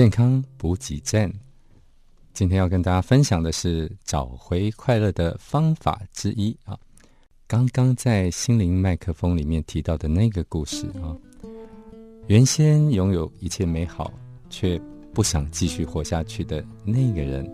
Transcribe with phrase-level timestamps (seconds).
[0.00, 1.30] 健康补给站。
[2.32, 6.74] 今天要跟大家分享的是找回快乐的方法之一啊。
[7.46, 11.12] 刚刚在心灵麦克风里面提到的那个故事啊，
[12.28, 14.10] 原先拥有一切美好，
[14.48, 14.80] 却
[15.12, 17.46] 不想继续活下去的那个人，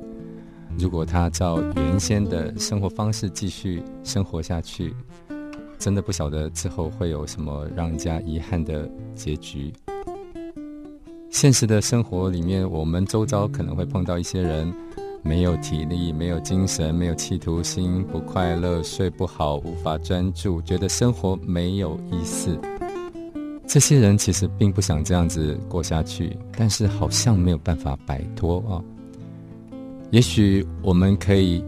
[0.79, 4.95] 如果他照原先的生活方式继续生活下去，
[5.81, 9.73] 真的不晓得之后会有什么让人家遗憾的结局。
[11.37, 14.73] 现实的生活里面，我们周遭可能会碰到一些人，
[15.23, 22.59] 没有体力、没有精神、没有企图心，不快乐、睡不好、无法专注，觉得生活没有意思。
[23.67, 28.81] 这些人其实并不想这样子过下去，但是好像没有办法摆脱啊。
[30.13, 31.63] 也许我们可以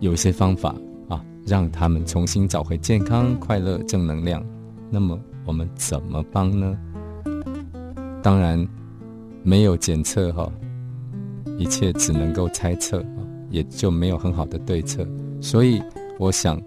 [0.00, 0.74] 有一些方法
[1.10, 4.42] 啊，让他们重新找回健康、快乐、正能量。
[4.88, 6.74] 那么我们怎么帮呢？
[8.26, 8.66] 当然，
[9.44, 10.52] 没有检测哈，
[11.56, 15.06] 一切只能够猜测啊，也就没有很好的对策。
[15.40, 15.80] 所以，
[16.18, 16.60] 我想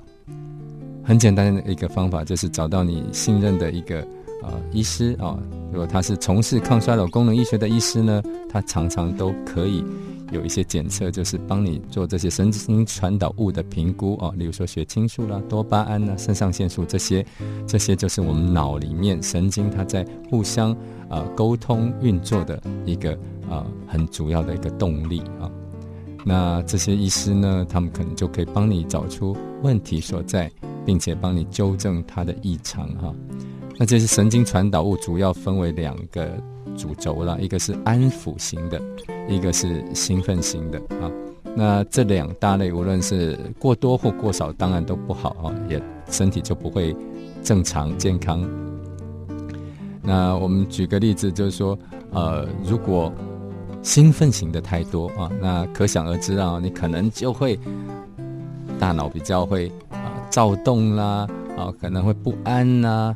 [1.03, 3.99] 很简单的一个方法，就是找到你信任的一个
[4.41, 5.37] 啊医师啊，
[5.69, 9.83] 如果他是从事抗衰老功能医学的医师呢，他常常都可以。
[10.31, 17.25] 有一些检测，就是帮你做这些神经传导物的评估哦，例如说血清素啦、多巴胺啦、肾上腺素这些，
[17.67, 20.71] 这些就是我们脑里面神经它在互相
[21.09, 23.17] 啊沟通运作的一个
[23.49, 25.49] 啊很主要的一个动力啊。
[26.25, 30.51] 那这些医师呢，他们可能就可以帮你找出问题所在，
[30.85, 33.13] 并且帮你纠正它的异常哈。
[33.79, 36.29] 那这些神经传导物主要分为两个。
[36.77, 38.81] 主轴了，一个是安抚型的，
[39.27, 41.11] 一个是兴奋型的啊。
[41.53, 46.95] 那这两大类，无论是过多或过少，当然都不好啊，也身体就不会
[47.43, 48.47] 正常健康。
[50.01, 51.77] 那我们举个例子，就是说，
[52.11, 53.11] 呃，如果
[53.81, 57.59] 兴奋型的太多啊，那可想而知啊，你可能就会
[58.79, 63.13] 大脑比较会啊躁动啦，啊可能会不安呐。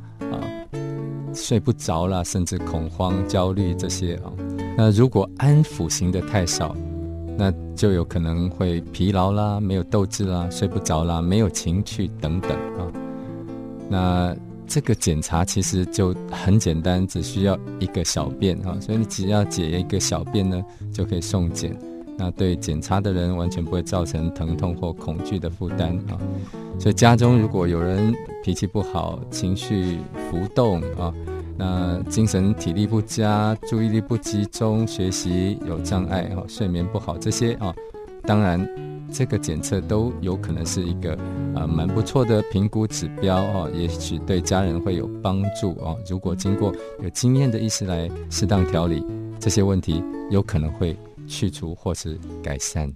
[1.33, 4.31] 睡不着了，甚至恐慌、焦虑这些啊。
[4.77, 6.75] 那如果安抚型的太少，
[7.37, 12.85] 那就有可能会疲劳啦，没有斗志啦，睡不着啦，没有情趣等等啊。
[13.89, 14.35] 那
[14.67, 21.77] 这个检查其实就很简单，只需要一个小便啊，所以你只要解一个小便呢，就可以送检。
[22.17, 26.17] 那对检查的人完全不会造成疼痛或恐惧的负担啊。
[26.79, 28.13] 所以家中如果有人
[28.43, 31.13] 脾气不好、情绪浮动啊，
[31.57, 37.73] 那精神体力不佳、注意力不集中、学习有障碍啊、睡眠不好这些啊，
[38.23, 38.67] 当然
[39.11, 41.13] 这个检测都有可能是一个
[41.55, 45.95] 啊蛮不错的评估指标哦，也许对家人会有帮助哦。
[46.09, 46.73] 如果经过
[47.03, 49.05] 有经验的医师来适当调理，
[49.39, 50.97] 这些问题有可能会
[51.27, 52.93] 去除或是改善。